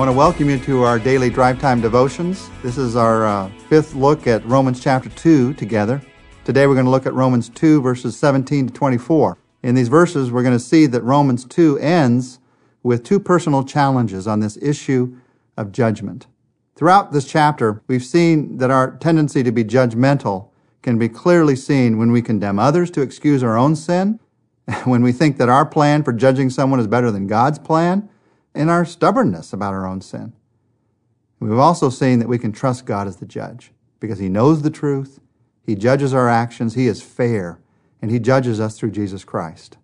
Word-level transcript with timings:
want 0.00 0.08
to 0.08 0.16
welcome 0.16 0.48
you 0.48 0.58
to 0.58 0.82
our 0.82 0.98
daily 0.98 1.28
drive 1.28 1.60
time 1.60 1.78
devotions. 1.78 2.48
This 2.62 2.78
is 2.78 2.96
our 2.96 3.26
uh, 3.26 3.50
fifth 3.68 3.94
look 3.94 4.26
at 4.26 4.42
Romans 4.46 4.80
chapter 4.80 5.10
2 5.10 5.52
together. 5.52 6.00
Today 6.46 6.66
we're 6.66 6.72
going 6.72 6.86
to 6.86 6.90
look 6.90 7.04
at 7.04 7.12
Romans 7.12 7.50
2, 7.50 7.82
verses 7.82 8.18
17 8.18 8.68
to 8.68 8.72
24. 8.72 9.36
In 9.62 9.74
these 9.74 9.88
verses, 9.88 10.32
we're 10.32 10.42
going 10.42 10.56
to 10.56 10.58
see 10.58 10.86
that 10.86 11.02
Romans 11.02 11.44
2 11.44 11.78
ends 11.80 12.38
with 12.82 13.04
two 13.04 13.20
personal 13.20 13.62
challenges 13.62 14.26
on 14.26 14.40
this 14.40 14.56
issue 14.62 15.18
of 15.58 15.70
judgment. 15.70 16.26
Throughout 16.76 17.12
this 17.12 17.26
chapter, 17.26 17.82
we've 17.86 18.02
seen 18.02 18.56
that 18.56 18.70
our 18.70 18.96
tendency 18.96 19.42
to 19.42 19.52
be 19.52 19.64
judgmental 19.64 20.48
can 20.80 20.98
be 20.98 21.10
clearly 21.10 21.56
seen 21.56 21.98
when 21.98 22.10
we 22.10 22.22
condemn 22.22 22.58
others 22.58 22.90
to 22.92 23.02
excuse 23.02 23.42
our 23.42 23.58
own 23.58 23.76
sin, 23.76 24.18
when 24.84 25.02
we 25.02 25.12
think 25.12 25.36
that 25.36 25.50
our 25.50 25.66
plan 25.66 26.02
for 26.02 26.14
judging 26.14 26.48
someone 26.48 26.80
is 26.80 26.86
better 26.86 27.10
than 27.10 27.26
God's 27.26 27.58
plan, 27.58 28.08
and 28.54 28.70
our 28.70 28.84
stubbornness 28.84 29.52
about 29.52 29.74
our 29.74 29.86
own 29.86 30.00
sin. 30.00 30.32
We've 31.38 31.58
also 31.58 31.88
seen 31.88 32.18
that 32.18 32.28
we 32.28 32.38
can 32.38 32.52
trust 32.52 32.84
God 32.84 33.06
as 33.06 33.16
the 33.16 33.26
judge 33.26 33.72
because 33.98 34.18
He 34.18 34.28
knows 34.28 34.62
the 34.62 34.70
truth, 34.70 35.20
He 35.62 35.74
judges 35.74 36.12
our 36.12 36.28
actions, 36.28 36.74
He 36.74 36.86
is 36.86 37.02
fair, 37.02 37.60
and 38.02 38.10
He 38.10 38.18
judges 38.18 38.60
us 38.60 38.78
through 38.78 38.90
Jesus 38.90 39.24
Christ. 39.24 39.76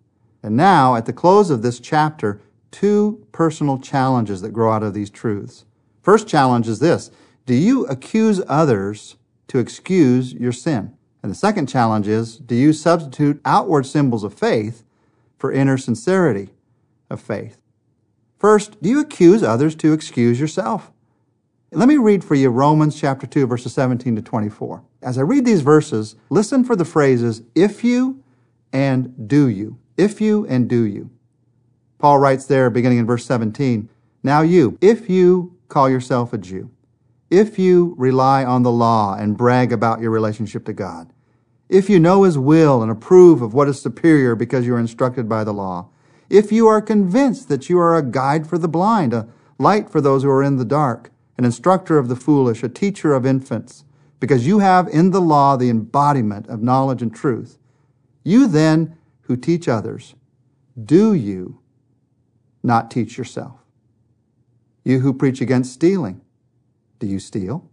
And 0.43 0.55
now, 0.55 0.95
at 0.95 1.05
the 1.05 1.13
close 1.13 1.49
of 1.49 1.61
this 1.61 1.79
chapter, 1.79 2.41
two 2.71 3.25
personal 3.31 3.79
challenges 3.79 4.41
that 4.41 4.53
grow 4.53 4.71
out 4.71 4.83
of 4.83 4.93
these 4.93 5.09
truths. 5.09 5.65
First 6.01 6.27
challenge 6.27 6.67
is 6.67 6.79
this 6.79 7.11
Do 7.45 7.55
you 7.55 7.85
accuse 7.87 8.41
others 8.47 9.15
to 9.47 9.59
excuse 9.59 10.33
your 10.33 10.51
sin? 10.51 10.93
And 11.23 11.31
the 11.31 11.35
second 11.35 11.67
challenge 11.67 12.07
is 12.07 12.37
Do 12.37 12.55
you 12.55 12.73
substitute 12.73 13.41
outward 13.45 13.85
symbols 13.85 14.23
of 14.23 14.33
faith 14.33 14.83
for 15.37 15.51
inner 15.51 15.77
sincerity 15.77 16.49
of 17.09 17.19
faith? 17.19 17.61
First, 18.37 18.81
do 18.81 18.89
you 18.89 18.99
accuse 18.99 19.41
others 19.41 19.75
to 19.75 19.93
excuse 19.93 20.39
yourself? 20.39 20.91
Let 21.71 21.89
me 21.89 21.97
read 21.97 22.23
for 22.23 22.35
you 22.35 22.49
Romans 22.49 22.99
chapter 22.99 23.27
2, 23.27 23.47
verses 23.47 23.73
17 23.73 24.15
to 24.15 24.21
24. 24.21 24.83
As 25.01 25.17
I 25.17 25.21
read 25.21 25.43
these 25.43 25.61
verses, 25.61 26.15
listen 26.29 26.63
for 26.63 26.75
the 26.75 26.85
phrases 26.85 27.41
if 27.55 27.83
you 27.83 28.23
and 28.71 29.27
do 29.27 29.47
you. 29.47 29.79
If 29.97 30.21
you 30.21 30.45
and 30.47 30.69
do 30.69 30.83
you. 30.83 31.09
Paul 31.97 32.19
writes 32.19 32.45
there, 32.45 32.69
beginning 32.69 32.99
in 32.99 33.07
verse 33.07 33.25
17, 33.25 33.89
Now 34.21 34.41
you, 34.41 34.77
if 34.81 35.09
you 35.09 35.57
call 35.67 35.89
yourself 35.89 36.31
a 36.31 36.37
Jew, 36.37 36.69
if 37.29 37.57
you 37.57 37.95
rely 37.97 38.45
on 38.45 38.63
the 38.63 38.71
law 38.71 39.15
and 39.15 39.35
brag 39.35 39.73
about 39.73 39.99
your 39.99 40.11
relationship 40.11 40.63
to 40.65 40.73
God, 40.73 41.11
if 41.69 41.89
you 41.89 41.99
know 41.99 42.23
His 42.23 42.37
will 42.37 42.81
and 42.81 42.91
approve 42.91 43.41
of 43.41 43.53
what 43.53 43.67
is 43.67 43.81
superior 43.81 44.35
because 44.35 44.65
you 44.65 44.75
are 44.75 44.79
instructed 44.79 45.27
by 45.27 45.43
the 45.43 45.53
law, 45.53 45.89
if 46.29 46.51
you 46.51 46.67
are 46.67 46.81
convinced 46.81 47.49
that 47.49 47.69
you 47.69 47.79
are 47.79 47.95
a 47.95 48.03
guide 48.03 48.47
for 48.47 48.57
the 48.57 48.67
blind, 48.67 49.13
a 49.13 49.27
light 49.57 49.89
for 49.89 50.01
those 50.01 50.23
who 50.23 50.29
are 50.29 50.43
in 50.43 50.57
the 50.57 50.65
dark, 50.65 51.11
an 51.37 51.45
instructor 51.45 51.97
of 51.97 52.07
the 52.07 52.15
foolish, 52.15 52.63
a 52.63 52.69
teacher 52.69 53.13
of 53.13 53.25
infants, 53.25 53.85
because 54.19 54.47
you 54.47 54.59
have 54.59 54.87
in 54.87 55.11
the 55.11 55.21
law 55.21 55.55
the 55.55 55.69
embodiment 55.69 56.47
of 56.47 56.61
knowledge 56.61 57.01
and 57.01 57.13
truth, 57.13 57.57
you 58.23 58.47
then 58.47 58.97
who 59.21 59.37
teach 59.37 59.67
others, 59.67 60.15
do 60.83 61.13
you 61.13 61.59
not 62.63 62.91
teach 62.91 63.17
yourself? 63.17 63.59
You 64.83 64.99
who 64.99 65.13
preach 65.13 65.41
against 65.41 65.73
stealing, 65.73 66.21
do 66.99 67.07
you 67.07 67.19
steal? 67.19 67.69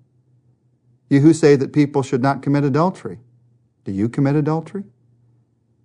You 1.08 1.20
who 1.20 1.32
say 1.32 1.56
that 1.56 1.72
people 1.72 2.02
should 2.02 2.22
not 2.22 2.42
commit 2.42 2.64
adultery, 2.64 3.19
do 3.84 3.92
you 3.92 4.08
commit 4.08 4.36
adultery? 4.36 4.84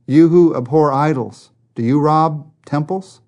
You 0.06 0.30
who 0.30 0.56
abhor 0.56 0.92
idols, 0.92 1.52
do 1.76 1.84
you 1.84 2.00
rob 2.00 2.52
temples? 2.66 3.22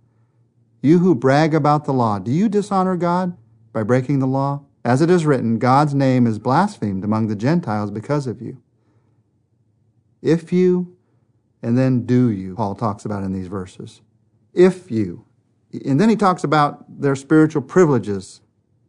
You 0.82 1.00
who 1.00 1.14
brag 1.14 1.54
about 1.54 1.86
the 1.86 1.94
law, 1.94 2.20
do 2.20 2.32
you 2.32 2.50
dishonor 2.50 2.96
God 2.96 3.38
by 3.72 3.84
breaking 3.84 4.20
the 4.20 4.28
law? 4.28 4.64
As 4.84 5.02
it 5.02 5.12
is 5.12 5.26
written, 5.26 5.60
God's 5.60 5.94
name 5.94 6.26
is 6.26 6.40
blasphemed 6.40 7.04
among 7.04 7.28
the 7.28 7.36
Gentiles 7.36 7.92
because 7.92 8.26
of 8.26 8.42
you. 8.42 8.62
If 10.22 10.52
you, 10.52 10.98
and 11.62 11.78
then 11.78 12.06
do 12.06 12.32
you, 12.32 12.56
Paul 12.56 12.76
talks 12.76 13.06
about 13.06 13.24
in 13.24 13.34
these 13.34 13.48
verses. 13.48 14.02
If 14.54 14.90
you, 14.90 15.26
and 15.86 16.02
then 16.02 16.10
he 16.10 16.16
talks 16.16 16.44
about 16.44 17.02
their 17.02 17.16
spiritual 17.16 17.62
privileges 17.62 18.42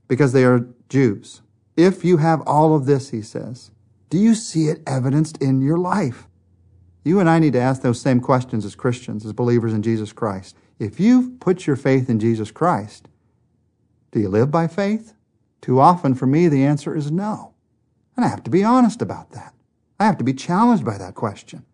because 0.09 0.33
they 0.33 0.45
are 0.45 0.67
Jews. 0.89 1.43
If 1.77 2.05
you 2.05 2.19
have 2.19 2.43
all 2.47 2.75
of 2.75 2.87
this, 2.87 3.11
he 3.11 3.23
says, 3.23 3.71
do 4.11 4.19
you 4.19 4.35
see 4.35 4.69
it 4.69 4.83
evidenced 4.87 5.41
in 5.43 5.63
your 5.63 5.79
life? 5.79 6.27
You 7.05 7.19
and 7.19 7.29
I 7.29 7.39
need 7.39 7.53
to 7.55 7.61
ask 7.61 7.83
those 7.83 8.01
same 8.01 8.21
questions 8.21 8.65
as 8.65 8.75
Christians, 8.75 9.27
as 9.27 9.33
believers 9.33 9.73
in 9.73 9.83
Jesus 9.83 10.13
Christ. 10.13 10.57
If 10.79 11.01
you've 11.01 11.41
put 11.41 11.67
your 11.67 11.77
faith 11.77 12.09
in 12.09 12.21
Jesus 12.21 12.51
Christ, 12.51 13.09
do 14.13 14.21
you 14.21 14.29
live 14.29 14.51
by 14.51 14.69
faith? 14.69 15.15
Too 15.61 15.81
often 15.81 16.15
for 16.15 16.27
me, 16.27 16.49
the 16.49 16.65
answer 16.65 16.95
is 16.95 17.11
no. 17.11 17.55
And 18.17 18.25
I 18.25 18.29
have 18.29 18.43
to 18.45 18.51
be 18.51 18.63
honest 18.63 19.01
about 19.01 19.31
that. 19.31 19.55
I 19.99 20.05
have 20.05 20.19
to 20.19 20.25
be 20.25 20.35
challenged 20.35 20.85
by 20.85 20.99
that 20.99 21.15
question. 21.15 21.65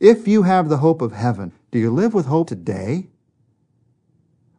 If 0.00 0.28
you 0.28 0.44
have 0.44 0.68
the 0.68 0.78
hope 0.78 1.02
of 1.02 1.12
heaven, 1.12 1.52
do 1.70 1.78
you 1.78 1.90
live 1.90 2.14
with 2.14 2.26
hope 2.26 2.48
today? 2.48 3.08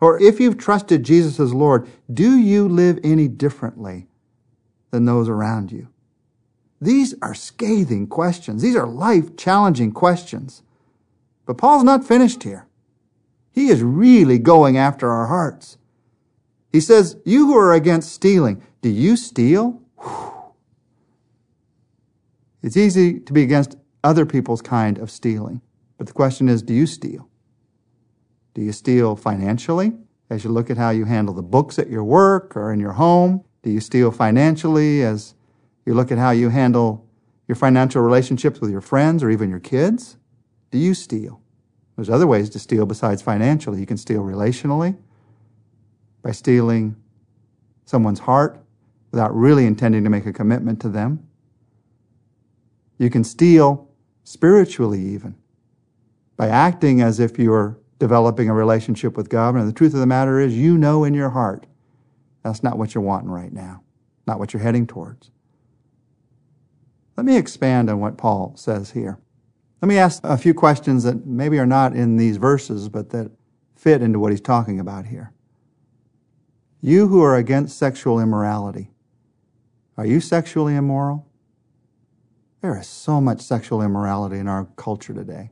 Or 0.02 0.22
if 0.22 0.40
you've 0.40 0.58
trusted 0.58 1.04
Jesus 1.04 1.40
as 1.40 1.54
Lord, 1.54 1.88
do 2.12 2.38
you 2.38 2.68
live 2.68 3.00
any 3.04 3.28
differently 3.28 4.08
than 4.92 5.06
those 5.06 5.30
around 5.30 5.72
you? 5.72 5.88
These 6.82 7.14
are 7.22 7.34
scathing 7.34 8.08
questions. 8.08 8.62
These 8.62 8.76
are 8.76 8.88
life 8.88 9.36
challenging 9.36 9.92
questions. 9.92 10.64
But 11.46 11.58
Paul's 11.58 11.84
not 11.84 12.06
finished 12.06 12.44
here. 12.44 12.68
He 13.52 13.68
is 13.70 13.84
really 13.84 14.38
going 14.38 14.78
after 14.78 15.10
our 15.10 15.28
hearts. 15.28 15.78
He 16.72 16.80
says, 16.80 17.18
You 17.26 17.48
who 17.48 17.58
are 17.58 17.74
against 17.74 18.14
stealing, 18.14 18.62
do 18.82 18.90
you 18.90 19.16
steal? 19.16 19.82
It's 22.62 22.76
easy 22.76 23.22
to 23.22 23.32
be 23.32 23.42
against 23.42 23.78
other 24.04 24.26
people's 24.26 24.62
kind 24.62 24.98
of 24.98 25.10
stealing. 25.10 25.62
But 25.98 26.08
the 26.08 26.14
question 26.14 26.50
is, 26.50 26.62
do 26.62 26.74
you 26.74 26.86
steal? 26.86 27.30
Do 28.54 28.62
you 28.62 28.74
steal 28.74 29.16
financially 29.16 29.94
as 30.30 30.44
you 30.44 30.50
look 30.50 30.70
at 30.70 30.78
how 30.78 30.90
you 30.90 31.06
handle 31.06 31.34
the 31.34 31.42
books 31.42 31.80
at 31.80 31.90
your 31.90 32.04
work 32.04 32.58
or 32.58 32.74
in 32.74 32.80
your 32.82 32.92
home? 32.92 33.46
Do 33.64 33.70
you 33.70 33.80
steal 33.80 34.12
financially 34.12 35.04
as 35.04 35.36
you 35.90 35.96
look 35.96 36.12
at 36.12 36.20
how 36.20 36.30
you 36.30 36.50
handle 36.50 37.08
your 37.48 37.56
financial 37.56 38.04
relationships 38.04 38.62
with 38.62 38.70
your 38.70 38.80
friends 38.80 39.24
or 39.24 39.32
even 39.32 39.50
your 39.50 39.60
kids? 39.60 40.18
Do 40.70 40.78
you 40.78 40.94
steal? 40.94 41.42
There's 41.96 42.12
other 42.12 42.28
ways 42.28 42.48
to 42.52 42.60
steal 42.60 42.86
besides 42.86 43.24
financially. 43.24 43.80
You 43.80 43.88
can 43.88 43.98
steal 43.98 44.22
relationally 44.22 44.96
by 46.22 46.30
stealing 46.30 46.96
someone's 47.86 48.20
heart 48.20 48.64
without 49.10 49.36
really 49.36 49.66
intending 49.66 50.04
to 50.04 50.12
make 50.12 50.28
a 50.28 50.32
commitment 50.32 50.80
to 50.82 50.90
them. 50.90 51.28
You 53.00 53.10
can 53.10 53.24
steal 53.24 53.90
spiritually, 54.24 55.02
even 55.02 55.36
by 56.38 56.50
acting 56.50 57.02
as 57.02 57.20
if 57.20 57.40
you're 57.40 57.80
developing 57.98 58.48
a 58.48 58.54
relationship 58.54 59.18
with 59.18 59.28
God. 59.28 59.56
And 59.56 59.68
the 59.68 59.74
truth 59.74 59.96
of 59.96 60.02
the 60.02 60.06
matter 60.06 60.40
is, 60.40 60.56
you 60.56 60.78
know 60.78 61.04
in 61.04 61.16
your 61.16 61.32
heart 61.32 61.66
that's 62.44 62.62
not 62.62 62.78
what 62.78 62.94
you're 62.94 63.04
wanting 63.04 63.32
right 63.32 63.52
now, 63.52 63.82
not 64.28 64.38
what 64.38 64.54
you're 64.54 64.62
heading 64.62 64.86
towards. 64.86 65.32
Let 67.20 67.26
me 67.26 67.36
expand 67.36 67.90
on 67.90 68.00
what 68.00 68.18
Paul 68.18 68.54
says 68.56 68.92
here. 68.92 69.20
Let 69.82 69.90
me 69.90 69.98
ask 69.98 70.24
a 70.24 70.38
few 70.38 70.54
questions 70.54 71.04
that 71.04 71.26
maybe 71.26 71.60
are 71.60 71.66
not 71.66 71.94
in 71.94 72.16
these 72.16 72.38
verses, 72.38 72.88
but 72.88 73.10
that 73.10 73.30
fit 73.76 74.02
into 74.02 74.20
what 74.20 74.32
he's 74.32 74.40
talking 74.40 74.80
about 74.80 75.08
here. 75.08 75.34
You 76.80 77.10
who 77.10 77.22
are 77.22 77.36
against 77.36 77.78
sexual 77.78 78.22
immorality, 78.22 78.92
are 79.98 80.06
you 80.06 80.22
sexually 80.22 80.78
immoral? 80.78 81.28
There 82.62 82.80
is 82.80 82.88
so 82.88 83.20
much 83.20 83.42
sexual 83.42 83.82
immorality 83.82 84.38
in 84.38 84.48
our 84.48 84.70
culture 84.78 85.14
today. 85.14 85.52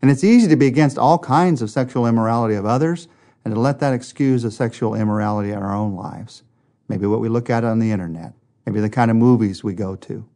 And 0.00 0.10
it's 0.10 0.24
easy 0.24 0.48
to 0.48 0.56
be 0.56 0.68
against 0.68 0.96
all 0.96 1.18
kinds 1.18 1.60
of 1.60 1.68
sexual 1.68 2.06
immorality 2.06 2.54
of 2.54 2.64
others 2.64 3.08
and 3.44 3.52
to 3.52 3.60
let 3.60 3.78
that 3.80 3.92
excuse 3.92 4.42
the 4.42 4.50
sexual 4.50 4.94
immorality 4.94 5.50
in 5.50 5.58
our 5.58 5.76
own 5.76 5.94
lives. 5.94 6.44
Maybe 6.88 7.06
what 7.06 7.20
we 7.20 7.28
look 7.28 7.50
at 7.50 7.62
on 7.62 7.78
the 7.78 7.90
internet, 7.90 8.32
maybe 8.64 8.80
the 8.80 8.88
kind 8.88 9.10
of 9.10 9.18
movies 9.18 9.62
we 9.62 9.74
go 9.74 9.94
to, 9.94 10.26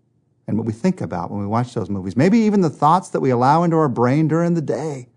and 0.46 0.56
what 0.56 0.66
we 0.66 0.72
think 0.72 1.00
about 1.00 1.30
when 1.30 1.40
we 1.40 1.46
watch 1.46 1.74
those 1.74 1.88
movies, 1.88 2.16
maybe 2.16 2.38
even 2.38 2.60
the 2.60 2.70
thoughts 2.70 3.08
that 3.10 3.20
we 3.20 3.30
allow 3.30 3.62
into 3.62 3.76
our 3.76 3.88
brain 3.88 4.28
during 4.28 4.54
the 4.54 4.62
day. 4.62 5.08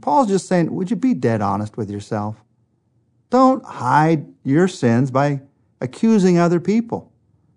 Paul's 0.00 0.28
just 0.28 0.46
saying, 0.46 0.74
would 0.74 0.90
you 0.90 0.96
be 0.96 1.14
dead 1.14 1.40
honest 1.40 1.76
with 1.76 1.90
yourself? 1.90 2.42
Don't 3.30 3.64
hide 3.64 4.26
your 4.44 4.68
sins 4.68 5.10
by 5.10 5.40
accusing 5.80 6.38
other 6.38 6.60
people. 6.60 7.12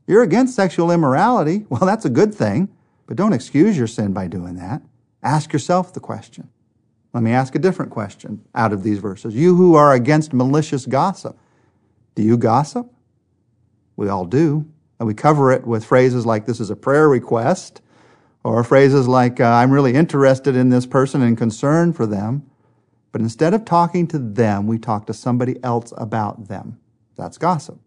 You're 0.08 0.24
against 0.24 0.56
sexual 0.56 0.92
immorality. 0.92 1.66
Well, 1.70 1.86
that's 1.86 2.06
a 2.06 2.10
good 2.10 2.34
thing, 2.34 2.70
but 3.08 3.18
don't 3.18 3.34
excuse 3.34 3.78
your 3.78 3.88
sin 3.88 4.14
by 4.14 4.28
doing 4.28 4.56
that. 4.56 4.82
Ask 5.22 5.54
yourself 5.54 5.94
the 5.94 6.00
question. 6.00 6.50
Let 7.14 7.24
me 7.24 7.32
ask 7.32 7.56
a 7.56 7.60
different 7.60 7.92
question 7.92 8.44
out 8.56 8.74
of 8.74 8.84
these 8.84 9.00
verses. 9.00 9.36
You 9.36 9.56
who 9.56 9.76
are 9.76 9.94
against 9.94 10.34
malicious 10.34 10.86
gossip, 10.86 11.38
do 12.16 12.24
you 12.24 12.38
gossip? 12.38 12.92
We 13.96 14.10
all 14.10 14.26
do. 14.26 14.66
And 15.04 15.08
we 15.10 15.14
cover 15.14 15.52
it 15.52 15.68
with 15.68 15.84
phrases 15.84 16.26
like, 16.26 16.46
this 16.46 16.62
is 16.62 16.70
a 16.70 16.78
prayer 16.78 17.10
request, 17.10 17.82
or 18.42 18.64
phrases 18.64 19.06
like, 19.06 19.42
uh, 19.42 19.44
I'm 19.44 19.70
really 19.70 19.96
interested 19.96 20.56
in 20.56 20.70
this 20.70 20.86
person 20.86 21.22
and 21.22 21.38
concerned 21.38 21.98
for 21.98 22.06
them. 22.06 22.50
But 23.12 23.20
instead 23.20 23.54
of 23.54 23.66
talking 23.66 24.08
to 24.08 24.18
them, 24.18 24.66
we 24.66 24.78
talk 24.78 25.06
to 25.08 25.14
somebody 25.14 25.62
else 25.62 25.92
about 25.98 26.48
them. 26.48 26.80
That's 27.18 27.38
gossip. 27.38 27.82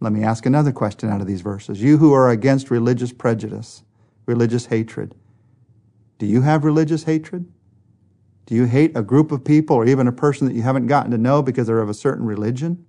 Let 0.00 0.12
me 0.12 0.22
ask 0.22 0.44
another 0.44 0.72
question 0.72 1.08
out 1.08 1.22
of 1.22 1.26
these 1.26 1.40
verses. 1.40 1.82
You 1.82 1.96
who 1.96 2.12
are 2.12 2.28
against 2.28 2.70
religious 2.70 3.14
prejudice, 3.14 3.82
religious 4.26 4.66
hatred, 4.66 5.14
do 6.18 6.26
you 6.26 6.42
have 6.42 6.64
religious 6.64 7.04
hatred? 7.04 7.50
Do 8.44 8.54
you 8.54 8.66
hate 8.66 8.94
a 8.94 9.02
group 9.02 9.32
of 9.32 9.42
people 9.42 9.74
or 9.74 9.86
even 9.86 10.06
a 10.06 10.12
person 10.12 10.46
that 10.48 10.54
you 10.54 10.60
haven't 10.60 10.86
gotten 10.86 11.12
to 11.12 11.18
know 11.18 11.40
because 11.40 11.66
they're 11.68 11.80
of 11.80 11.88
a 11.88 11.94
certain 11.94 12.26
religion? 12.26 12.84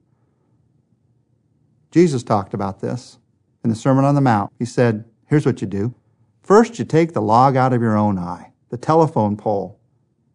Jesus 1.92 2.24
talked 2.24 2.54
about 2.54 2.82
this 2.82 3.20
in 3.64 3.70
the 3.70 3.76
Sermon 3.76 4.06
on 4.06 4.16
the 4.16 4.22
Mount. 4.22 4.52
He 4.60 4.66
said, 4.66 5.06
Here's 5.28 5.46
what 5.46 5.62
you 5.62 5.68
do. 5.68 5.94
First, 6.42 6.78
you 6.78 6.86
take 6.86 7.14
the 7.14 7.22
log 7.22 7.56
out 7.56 7.74
of 7.74 7.82
your 7.82 7.98
own 7.98 8.18
eye, 8.20 8.52
the 8.70 8.78
telephone 8.78 9.38
pole 9.38 9.80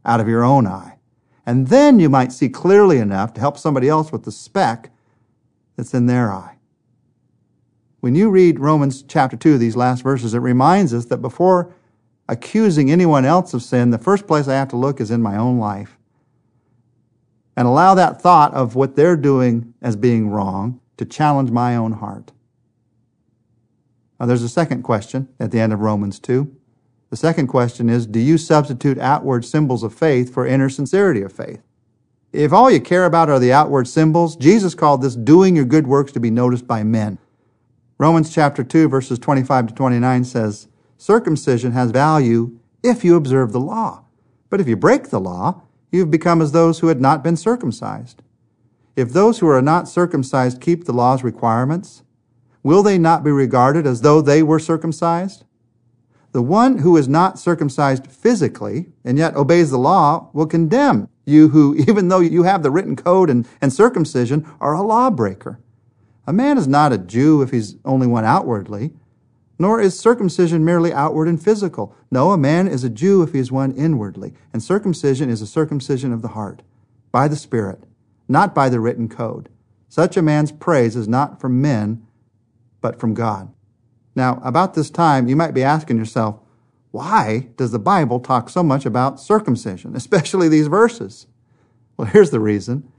out 0.05 0.21
of 0.21 0.29
your 0.29 0.43
own 0.43 0.67
eye. 0.67 0.97
And 1.45 1.69
then 1.69 2.01
you 2.01 2.09
might 2.09 2.33
see 2.33 2.49
clearly 2.49 2.99
enough 2.99 3.35
to 3.35 3.41
help 3.41 3.59
somebody 3.59 3.89
else 3.89 4.11
with 4.11 4.25
the 4.25 4.33
speck 4.33 4.91
that's 5.77 5.95
in 5.95 6.07
their 6.07 6.33
eye. 6.33 6.57
When 8.01 8.15
you 8.15 8.31
read 8.31 8.61
Romans 8.61 9.03
chapter 9.03 9.37
2, 9.37 9.59
these 9.59 9.77
last 9.77 10.03
verses, 10.03 10.35
it 10.35 10.39
reminds 10.39 10.95
us 10.95 11.07
that 11.07 11.19
before 11.19 11.75
accusing 12.29 12.91
anyone 12.91 13.25
else 13.25 13.55
of 13.55 13.63
sin, 13.63 13.91
the 13.91 13.99
first 13.99 14.27
place 14.27 14.47
I 14.47 14.55
have 14.55 14.69
to 14.69 14.77
look 14.77 15.01
is 15.01 15.11
in 15.11 15.23
my 15.23 15.37
own 15.37 15.59
life. 15.59 15.99
And 17.57 17.67
allow 17.67 17.95
that 17.95 18.23
thought 18.23 18.55
of 18.55 18.77
what 18.77 18.95
they're 18.95 19.17
doing 19.17 19.75
as 19.83 19.97
being 19.97 20.31
wrong 20.31 20.81
to 20.97 21.05
challenge 21.05 21.51
my 21.51 21.75
own 21.77 21.93
heart. 21.93 22.31
Now, 24.19 24.27
there's 24.27 24.43
a 24.43 24.49
second 24.49 24.83
question 24.83 25.29
at 25.39 25.51
the 25.51 25.61
end 25.61 25.73
of 25.73 25.81
Romans 25.81 26.19
2. 26.19 26.55
The 27.11 27.17
second 27.17 27.47
question 27.47 27.89
is 27.89 28.07
Do 28.07 28.19
you 28.19 28.37
substitute 28.37 28.99
outward 28.99 29.45
symbols 29.45 29.83
of 29.83 29.95
faith 29.95 30.33
for 30.33 30.47
inner 30.47 30.69
sincerity 30.69 31.23
of 31.23 31.33
faith? 31.33 31.63
If 32.33 32.53
all 32.53 32.71
you 32.71 32.81
care 32.81 33.07
about 33.07 33.31
are 33.31 33.39
the 33.39 33.53
outward 33.53 33.89
symbols, 33.89 34.37
Jesus 34.37 34.75
called 34.75 35.01
this 35.01 35.17
doing 35.17 35.57
your 35.57 35.65
good 35.65 35.87
works 35.87 36.13
to 36.13 36.21
be 36.21 36.31
noticed 36.31 36.67
by 36.67 36.83
men. 36.83 37.19
Romans 37.97 38.33
chapter 38.33 38.63
2, 38.63 38.89
verses 38.89 39.19
25 39.19 39.69
to 39.69 39.75
29 39.75 40.25
says, 40.25 40.69
Circumcision 40.99 41.73
has 41.73 41.91
value 41.91 42.59
if 42.83 43.05
you 43.05 43.17
observe 43.17 43.53
the 43.53 43.61
law. 43.61 44.05
But 44.51 44.61
if 44.61 44.69
you 44.69 44.77
break 44.77 45.09
the 45.09 45.21
law, 45.21 45.63
you 45.91 46.01
have 46.01 46.11
become 46.11 46.43
as 46.43 46.53
those 46.53 46.81
who 46.81 46.89
had 46.89 47.01
not 47.01 47.25
been 47.25 47.37
circumcised. 47.37 48.23
If 48.95 49.13
those 49.13 49.39
who 49.39 49.49
are 49.49 49.63
not 49.63 49.89
circumcised 49.89 50.61
keep 50.61 50.85
the 50.85 50.93
law's 50.93 51.25
requirements, 51.25 52.03
will 52.63 52.83
they 52.83 52.99
not 52.99 53.25
be 53.25 53.31
regarded 53.31 53.87
as 53.87 54.01
though 54.01 54.21
they 54.21 54.43
were 54.43 54.59
circumcised? 54.59 55.45
The 56.33 56.43
one 56.43 56.79
who 56.79 56.97
is 56.97 57.09
not 57.09 57.39
circumcised 57.39 58.07
physically 58.07 58.87
and 59.05 59.17
yet 59.17 59.35
obeys 59.35 59.71
the 59.71 59.79
law 59.79 60.29
will 60.33 60.47
condemn 60.47 61.09
you 61.25 61.49
who, 61.49 61.75
even 61.89 62.09
though 62.09 62.21
you 62.21 62.43
have 62.43 62.63
the 62.63 62.71
written 62.71 62.97
code 62.97 63.31
and, 63.31 63.47
and 63.61 63.73
circumcision, 63.73 64.47
are 64.61 64.75
a 64.75 64.83
lawbreaker. 64.83 65.61
A 66.27 66.33
man 66.33 66.59
is 66.59 66.69
not 66.69 66.93
a 66.93 66.99
Jew 66.99 67.41
if 67.41 67.51
he's 67.51 67.77
only 67.85 68.07
one 68.07 68.25
outwardly, 68.25 68.93
nor 69.59 69.81
is 69.81 69.99
circumcision 69.99 70.65
merely 70.65 70.93
outward 70.93 71.27
and 71.27 71.43
physical. 71.43 71.97
No, 72.11 72.33
a 72.33 72.39
man 72.39 72.69
is 72.69 72.85
a 72.85 72.91
Jew 72.91 73.23
if 73.23 73.33
he 73.33 73.39
is 73.39 73.51
one 73.51 73.73
inwardly, 73.73 74.35
and 74.53 74.63
circumcision 74.63 75.31
is 75.31 75.41
a 75.41 75.47
circumcision 75.47 76.13
of 76.13 76.23
the 76.23 76.29
heart, 76.29 76.63
by 77.11 77.29
the 77.29 77.37
Spirit, 77.37 77.85
not 78.29 78.55
by 78.55 78.69
the 78.69 78.79
written 78.79 79.09
code. 79.09 79.49
Such 79.89 80.17
a 80.17 80.23
man's 80.23 80.53
praise 80.53 80.95
is 80.97 81.09
not 81.09 81.41
from 81.41 81.63
men, 81.63 82.07
but 82.89 82.99
from 82.99 83.13
God. 83.13 83.53
Now, 84.15 84.41
about 84.43 84.73
this 84.73 84.89
time, 84.89 85.29
you 85.29 85.37
might 85.37 85.53
be 85.53 85.63
asking 85.63 85.99
yourself, 85.99 86.41
why 86.91 87.51
does 87.59 87.71
the 87.71 87.79
Bible 87.79 88.19
talk 88.19 88.49
so 88.49 88.63
much 88.63 88.87
about 88.87 89.21
circumcision, 89.21 89.95
especially 90.03 90.49
these 90.49 90.69
verses? 90.69 91.27
Well, 91.99 92.09
here's 92.09 92.31
the 92.31 92.41
reason. 92.41 92.91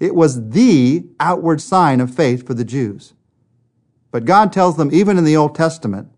It 0.00 0.14
was 0.14 0.48
the 0.48 1.04
outward 1.20 1.60
sign 1.60 2.00
of 2.00 2.14
faith 2.14 2.46
for 2.46 2.54
the 2.54 2.64
Jews. 2.64 3.12
But 4.10 4.24
God 4.24 4.50
tells 4.50 4.78
them, 4.78 4.88
even 4.94 5.18
in 5.18 5.24
the 5.24 5.36
Old 5.36 5.54
Testament, 5.54 6.08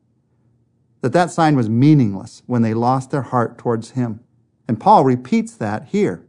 that 1.00 1.12
that 1.12 1.32
sign 1.32 1.56
was 1.56 1.68
meaningless 1.68 2.44
when 2.46 2.62
they 2.62 2.74
lost 2.74 3.10
their 3.10 3.22
heart 3.22 3.58
towards 3.58 3.90
Him. 3.90 4.20
And 4.68 4.78
Paul 4.78 5.04
repeats 5.04 5.56
that 5.56 5.86
here. 5.86 6.24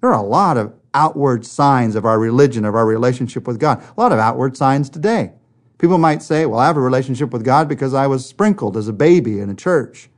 There 0.00 0.10
are 0.10 0.24
a 0.24 0.26
lot 0.26 0.56
of 0.56 0.74
outward 0.92 1.46
signs 1.46 1.94
of 1.94 2.04
our 2.04 2.18
religion, 2.18 2.64
of 2.64 2.74
our 2.74 2.86
relationship 2.86 3.46
with 3.46 3.60
God. 3.60 3.80
A 3.96 4.00
lot 4.00 4.10
of 4.10 4.18
outward 4.18 4.56
signs 4.56 4.90
today. 4.90 5.34
People 5.78 5.98
might 5.98 6.22
say, 6.22 6.44
well, 6.44 6.58
I 6.58 6.66
have 6.66 6.76
a 6.76 6.80
relationship 6.80 7.32
with 7.32 7.44
God 7.44 7.68
because 7.68 7.94
I 7.94 8.06
was 8.08 8.26
sprinkled 8.26 8.76
as 8.76 8.88
a 8.88 8.92
baby 8.92 9.38
in 9.40 9.48
a 9.48 9.54
church. 9.54 10.10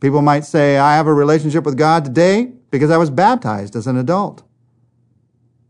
People 0.00 0.22
might 0.22 0.44
say, 0.44 0.76
I 0.76 0.96
have 0.96 1.06
a 1.06 1.14
relationship 1.14 1.64
with 1.64 1.78
God 1.78 2.04
today 2.04 2.52
because 2.70 2.90
I 2.90 2.96
was 2.96 3.08
baptized 3.08 3.76
as 3.76 3.86
an 3.86 3.96
adult. 3.96 4.42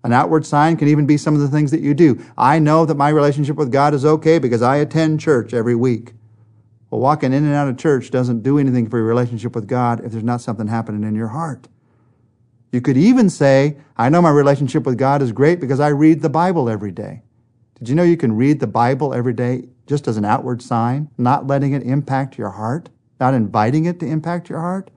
An 0.03 0.13
outward 0.13 0.47
sign 0.47 0.77
can 0.77 0.89
even 0.89 1.07
be 1.07 1.17
some 1.17 1.35
of 1.35 1.41
the 1.41 1.49
things 1.49 1.71
that 1.73 1.81
you 1.81 1.93
do. 1.93 2.25
I 2.39 2.59
know 2.59 2.87
that 2.87 2.97
my 2.97 3.09
relationship 3.09 3.57
with 3.57 3.71
God 3.71 3.93
is 3.93 4.05
okay 4.05 4.39
because 4.39 4.63
I 4.63 4.77
attend 4.77 5.21
church 5.21 5.53
every 5.53 5.75
week. 5.75 6.15
Well, 6.91 7.01
walking 7.01 7.33
in 7.33 7.45
and 7.45 7.55
out 7.55 7.69
of 7.69 7.77
church 7.77 8.11
doesn't 8.11 8.43
do 8.43 8.59
anything 8.59 8.89
for 8.89 8.99
your 8.99 9.07
relationship 9.07 9.55
with 9.55 9.67
God 9.67 10.05
if 10.05 10.13
there's 10.13 10.25
not 10.25 10.41
something 10.41 10.69
happening 10.69 11.03
in 11.03 11.15
your 11.15 11.29
heart. 11.29 11.69
You 12.73 12.81
could 12.81 12.97
even 12.97 13.29
say, 13.29 13.77
I 13.97 14.09
know 14.09 14.23
my 14.23 14.31
relationship 14.31 14.87
with 14.87 14.97
God 14.97 15.23
is 15.23 15.33
great 15.33 15.61
because 15.61 15.81
I 15.81 15.89
read 15.89 16.23
the 16.23 16.29
Bible 16.31 16.69
every 16.69 16.93
day. 16.93 17.23
Did 17.78 17.88
you 17.90 17.94
know 17.94 18.02
you 18.02 18.17
can 18.17 18.37
read 18.37 18.61
the 18.61 18.67
Bible 18.67 19.12
every 19.12 19.34
day 19.34 19.69
just 19.87 20.08
as 20.08 20.17
an 20.17 20.25
outward 20.25 20.62
sign, 20.62 21.11
not 21.19 21.46
letting 21.46 21.73
it 21.73 21.82
impact 21.82 22.38
your 22.38 22.50
heart, 22.50 22.88
not 23.20 23.34
inviting 23.34 23.84
it 23.84 24.00
to 24.00 24.06
impact 24.06 24.49
your 24.49 24.61
heart? 24.61 24.90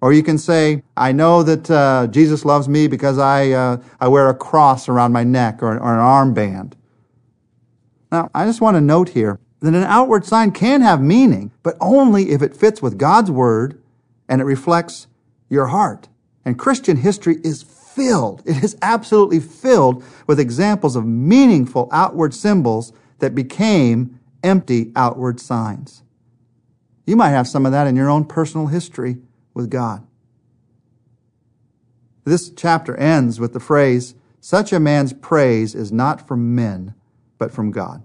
Or 0.00 0.12
you 0.12 0.22
can 0.22 0.38
say, 0.38 0.82
I 0.96 1.12
know 1.12 1.42
that 1.42 1.70
uh, 1.70 2.06
Jesus 2.06 2.44
loves 2.44 2.68
me 2.68 2.86
because 2.86 3.18
I, 3.18 3.50
uh, 3.50 3.82
I 4.00 4.08
wear 4.08 4.28
a 4.28 4.34
cross 4.34 4.88
around 4.88 5.12
my 5.12 5.24
neck 5.24 5.62
or, 5.62 5.78
or 5.78 5.94
an 5.94 6.00
armband. 6.00 6.72
Now, 8.10 8.30
I 8.34 8.46
just 8.46 8.60
want 8.60 8.76
to 8.76 8.80
note 8.80 9.10
here 9.10 9.38
that 9.60 9.74
an 9.74 9.84
outward 9.84 10.24
sign 10.24 10.52
can 10.52 10.80
have 10.80 11.02
meaning, 11.02 11.50
but 11.62 11.76
only 11.80 12.30
if 12.30 12.40
it 12.40 12.56
fits 12.56 12.80
with 12.80 12.98
God's 12.98 13.30
word 13.30 13.80
and 14.28 14.40
it 14.40 14.44
reflects 14.44 15.06
your 15.48 15.66
heart. 15.66 16.08
And 16.44 16.58
Christian 16.58 16.96
history 16.98 17.38
is 17.44 17.62
filled, 17.94 18.42
it 18.46 18.62
is 18.62 18.76
absolutely 18.82 19.40
filled 19.40 20.02
with 20.26 20.40
examples 20.40 20.96
of 20.96 21.06
meaningful 21.06 21.88
outward 21.92 22.34
symbols 22.34 22.92
that 23.18 23.34
became 23.34 24.18
empty 24.42 24.92
outward 24.96 25.40
signs. 25.40 26.02
You 27.06 27.16
might 27.16 27.30
have 27.30 27.48
some 27.48 27.66
of 27.66 27.72
that 27.72 27.86
in 27.86 27.96
your 27.96 28.08
own 28.08 28.24
personal 28.24 28.68
history 28.68 29.18
with 29.54 29.70
God. 29.70 30.06
This 32.24 32.50
chapter 32.50 32.96
ends 32.96 33.40
with 33.40 33.52
the 33.52 33.60
phrase, 33.60 34.14
such 34.40 34.72
a 34.72 34.80
man's 34.80 35.12
praise 35.12 35.74
is 35.74 35.90
not 35.90 36.26
from 36.26 36.54
men, 36.54 36.94
but 37.38 37.52
from 37.52 37.70
God. 37.70 38.02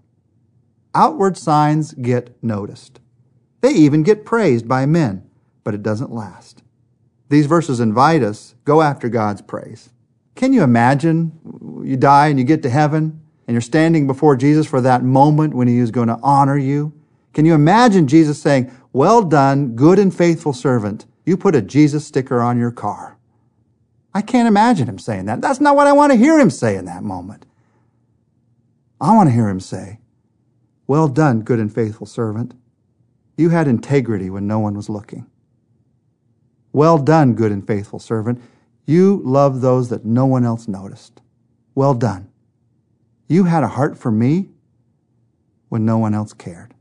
Outward 0.93 1.37
signs 1.37 1.93
get 1.93 2.41
noticed. 2.43 2.99
They 3.61 3.71
even 3.71 4.03
get 4.03 4.25
praised 4.25 4.67
by 4.67 4.85
men, 4.85 5.29
but 5.63 5.73
it 5.73 5.83
doesn't 5.83 6.11
last. 6.11 6.63
These 7.29 7.45
verses 7.47 7.79
invite 7.79 8.23
us, 8.23 8.55
go 8.65 8.81
after 8.81 9.09
God's 9.09 9.41
praise. 9.41 9.89
Can 10.35 10.53
you 10.53 10.63
imagine 10.63 11.31
you 11.83 11.97
die 11.97 12.27
and 12.27 12.37
you 12.37 12.45
get 12.45 12.61
to 12.63 12.69
heaven 12.69 13.21
and 13.47 13.53
you're 13.53 13.61
standing 13.61 14.05
before 14.07 14.35
Jesus 14.35 14.67
for 14.67 14.81
that 14.81 15.03
moment 15.03 15.53
when 15.53 15.67
he 15.67 15.77
is 15.77 15.91
going 15.91 16.07
to 16.07 16.19
honor 16.21 16.57
you? 16.57 16.93
Can 17.33 17.45
you 17.45 17.53
imagine 17.53 18.07
Jesus 18.07 18.41
saying, 18.41 18.71
well 18.93 19.21
done, 19.23 19.75
good 19.75 19.99
and 19.99 20.15
faithful 20.15 20.53
servant. 20.53 21.05
You 21.25 21.35
put 21.35 21.55
a 21.55 21.61
Jesus 21.61 22.05
sticker 22.05 22.41
on 22.41 22.57
your 22.57 22.71
car. 22.71 23.17
I 24.13 24.21
can't 24.21 24.47
imagine 24.47 24.87
him 24.87 24.99
saying 24.99 25.25
that. 25.25 25.41
That's 25.41 25.59
not 25.59 25.75
what 25.75 25.87
I 25.87 25.91
want 25.91 26.13
to 26.13 26.17
hear 26.17 26.39
him 26.39 26.49
say 26.49 26.77
in 26.77 26.85
that 26.85 27.03
moment. 27.03 27.45
I 29.01 29.13
want 29.13 29.27
to 29.27 29.33
hear 29.33 29.49
him 29.49 29.59
say, 29.59 29.99
well 30.87 31.09
done, 31.09 31.41
good 31.41 31.59
and 31.59 31.73
faithful 31.73 32.07
servant. 32.07 32.53
You 33.35 33.49
had 33.49 33.67
integrity 33.67 34.29
when 34.29 34.47
no 34.47 34.59
one 34.59 34.75
was 34.75 34.87
looking. 34.87 35.25
Well 36.75 36.97
done, 36.97 37.35
good 37.35 37.53
and 37.53 37.65
faithful 37.65 37.99
servant. 37.99 38.41
You 38.85 39.21
loved 39.23 39.61
those 39.61 39.87
that 39.91 40.03
no 40.03 40.25
one 40.25 40.43
else 40.43 40.67
noticed. 40.67 41.21
Well 41.73 41.93
done. 41.93 42.29
You 43.29 43.45
had 43.45 43.63
a 43.63 43.69
heart 43.69 43.97
for 43.97 44.11
me 44.11 44.49
when 45.69 45.85
no 45.85 45.97
one 45.97 46.13
else 46.13 46.33
cared. 46.33 46.73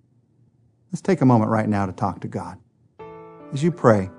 Let's 0.90 1.00
take 1.00 1.20
a 1.20 1.24
moment 1.24 1.52
right 1.52 1.68
now 1.68 1.86
to 1.86 1.92
talk 1.92 2.18
to 2.22 2.26
God. 2.26 2.58
As 3.52 3.62
you 3.62 3.70
pray, 3.70 4.10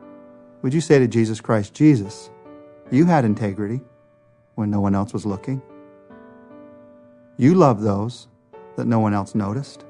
would 0.62 0.74
you 0.74 0.80
say 0.80 0.98
to 0.98 1.10
Jesus 1.10 1.42
Christ, 1.42 1.74
Jesus, 1.74 2.30
you 2.90 3.04
had 3.04 3.26
integrity 3.26 3.82
when 4.54 4.72
no 4.72 4.80
one 4.80 4.96
else 4.96 5.12
was 5.12 5.26
looking. 5.26 5.62
You 7.36 7.54
loved 7.54 7.84
those 7.84 8.30
that 8.78 8.88
no 8.88 9.00
one 9.00 9.14
else 9.14 9.36
noticed. 9.36 9.84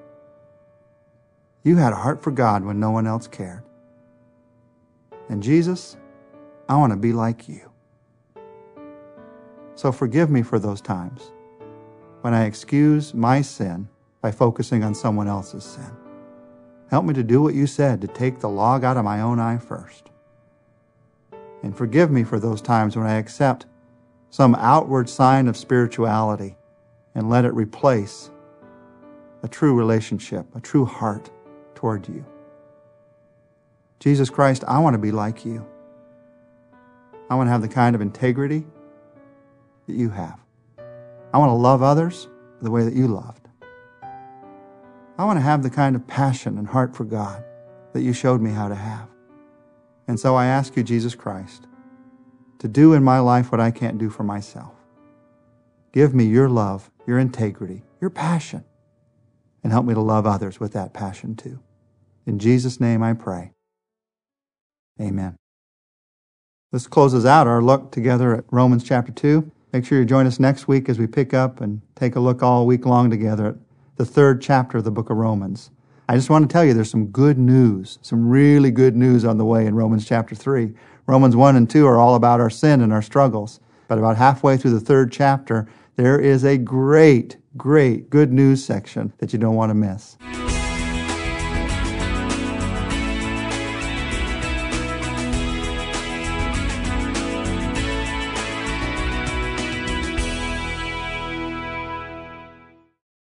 You 1.63 1.75
had 1.75 1.93
a 1.93 1.97
heart 1.97 2.23
for 2.23 2.31
God 2.31 2.65
when 2.65 2.79
no 2.79 2.89
one 2.89 3.05
else 3.05 3.27
cared. 3.27 3.64
And 5.29 5.41
Jesus, 5.41 5.97
I 6.69 6.75
want 6.77 6.91
to 6.91 6.97
be 6.97 7.13
like 7.13 7.47
you. 7.49 7.71
So 9.75 9.91
forgive 9.91 10.29
me 10.29 10.41
for 10.41 10.57
those 10.57 10.81
times 10.81 11.31
when 12.21 12.33
I 12.33 12.45
excuse 12.45 13.13
my 13.13 13.41
sin 13.41 13.87
by 14.21 14.31
focusing 14.31 14.83
on 14.83 14.95
someone 14.95 15.27
else's 15.27 15.63
sin. 15.63 15.91
Help 16.89 17.05
me 17.05 17.13
to 17.13 17.23
do 17.23 17.41
what 17.41 17.53
you 17.53 17.67
said, 17.67 18.01
to 18.01 18.07
take 18.07 18.39
the 18.39 18.49
log 18.49 18.83
out 18.83 18.97
of 18.97 19.03
my 19.03 19.21
own 19.21 19.39
eye 19.39 19.57
first. 19.57 20.09
And 21.63 21.75
forgive 21.75 22.11
me 22.11 22.23
for 22.23 22.39
those 22.39 22.61
times 22.61 22.95
when 22.95 23.07
I 23.07 23.15
accept 23.15 23.65
some 24.29 24.55
outward 24.55 25.09
sign 25.09 25.47
of 25.47 25.57
spirituality 25.57 26.55
and 27.15 27.29
let 27.29 27.45
it 27.45 27.53
replace 27.53 28.29
a 29.43 29.47
true 29.47 29.75
relationship, 29.75 30.45
a 30.55 30.59
true 30.59 30.85
heart 30.85 31.29
toward 31.73 32.07
you. 32.07 32.25
Jesus 34.05 34.29
Christ, 34.29 34.63
I 34.67 34.77
want 34.77 34.93
to 34.93 34.99
be 34.99 35.11
like 35.11 35.45
you. 35.45 35.65
I 37.27 37.33
want 37.33 37.47
to 37.47 37.51
have 37.51 37.63
the 37.63 37.67
kind 37.67 37.95
of 37.95 38.01
integrity 38.01 38.63
that 39.87 39.95
you 39.95 40.11
have. 40.11 40.39
I 41.33 41.39
want 41.39 41.49
to 41.49 41.55
love 41.55 41.81
others 41.81 42.29
the 42.61 42.69
way 42.69 42.83
that 42.83 42.93
you 42.93 43.07
loved. 43.07 43.47
I 45.17 45.25
want 45.25 45.37
to 45.37 45.41
have 45.41 45.63
the 45.63 45.71
kind 45.71 45.95
of 45.95 46.05
passion 46.05 46.59
and 46.59 46.67
heart 46.67 46.95
for 46.95 47.03
God 47.03 47.43
that 47.93 48.03
you 48.03 48.13
showed 48.13 48.41
me 48.41 48.51
how 48.51 48.67
to 48.67 48.75
have. 48.75 49.09
And 50.07 50.19
so 50.19 50.35
I 50.35 50.45
ask 50.45 50.77
you, 50.77 50.83
Jesus 50.83 51.15
Christ, 51.15 51.65
to 52.59 52.67
do 52.67 52.93
in 52.93 53.03
my 53.03 53.17
life 53.17 53.51
what 53.51 53.59
I 53.59 53.71
can't 53.71 53.97
do 53.97 54.11
for 54.11 54.21
myself. 54.21 54.75
Give 55.93 56.13
me 56.13 56.25
your 56.25 56.47
love, 56.47 56.91
your 57.07 57.17
integrity, 57.17 57.81
your 57.99 58.11
passion, 58.11 58.65
and 59.63 59.73
help 59.73 59.87
me 59.87 59.95
to 59.95 60.01
love 60.01 60.27
others 60.27 60.59
with 60.59 60.73
that 60.73 60.93
passion 60.93 61.35
too. 61.35 61.59
In 62.27 62.37
Jesus' 62.37 62.79
name 62.79 63.01
I 63.01 63.13
pray. 63.13 63.54
Amen. 65.01 65.35
This 66.71 66.87
closes 66.87 67.25
out 67.25 67.47
our 67.47 67.61
look 67.61 67.91
together 67.91 68.35
at 68.35 68.45
Romans 68.51 68.83
chapter 68.83 69.11
2. 69.11 69.51
Make 69.73 69.85
sure 69.85 69.99
you 69.99 70.05
join 70.05 70.25
us 70.25 70.39
next 70.39 70.67
week 70.67 70.89
as 70.89 70.99
we 70.99 71.07
pick 71.07 71.33
up 71.33 71.61
and 71.61 71.81
take 71.95 72.15
a 72.15 72.19
look 72.19 72.41
all 72.41 72.65
week 72.65 72.85
long 72.85 73.09
together 73.09 73.47
at 73.47 73.55
the 73.97 74.05
third 74.05 74.41
chapter 74.41 74.77
of 74.77 74.83
the 74.83 74.91
book 74.91 75.09
of 75.09 75.17
Romans. 75.17 75.71
I 76.07 76.15
just 76.15 76.29
want 76.29 76.47
to 76.47 76.53
tell 76.53 76.63
you 76.63 76.73
there's 76.73 76.91
some 76.91 77.07
good 77.07 77.37
news, 77.37 77.97
some 78.01 78.29
really 78.29 78.71
good 78.71 78.95
news 78.95 79.25
on 79.25 79.37
the 79.37 79.45
way 79.45 79.65
in 79.65 79.75
Romans 79.75 80.07
chapter 80.07 80.35
3. 80.35 80.73
Romans 81.07 81.35
1 81.35 81.55
and 81.55 81.69
2 81.69 81.85
are 81.87 81.97
all 81.97 82.15
about 82.15 82.39
our 82.39 82.49
sin 82.49 82.81
and 82.81 82.93
our 82.93 83.01
struggles. 83.01 83.59
But 83.87 83.97
about 83.97 84.17
halfway 84.17 84.57
through 84.57 84.71
the 84.71 84.79
third 84.79 85.11
chapter, 85.11 85.67
there 85.95 86.19
is 86.19 86.43
a 86.43 86.57
great, 86.57 87.37
great 87.57 88.09
good 88.09 88.31
news 88.31 88.63
section 88.63 89.13
that 89.17 89.33
you 89.33 89.39
don't 89.39 89.55
want 89.55 89.69
to 89.69 89.75
miss. 89.75 90.17